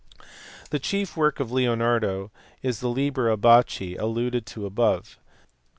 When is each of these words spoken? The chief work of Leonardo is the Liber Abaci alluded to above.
The 0.71 0.79
chief 0.79 1.15
work 1.15 1.39
of 1.39 1.51
Leonardo 1.51 2.31
is 2.63 2.79
the 2.79 2.87
Liber 2.89 3.29
Abaci 3.37 3.95
alluded 3.99 4.47
to 4.47 4.65
above. 4.65 5.19